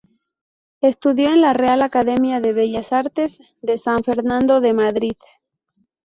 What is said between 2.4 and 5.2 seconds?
Bellas Artes de San Fernando de Madrid.